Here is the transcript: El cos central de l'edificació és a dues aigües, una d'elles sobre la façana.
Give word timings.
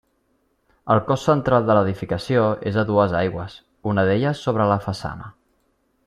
El 0.93 1.01
cos 1.09 1.25
central 1.29 1.67
de 1.67 1.75
l'edificació 1.77 2.47
és 2.71 2.79
a 2.83 2.87
dues 2.91 3.13
aigües, 3.21 3.59
una 3.95 4.07
d'elles 4.11 4.41
sobre 4.47 4.67
la 4.73 4.79
façana. 4.91 5.29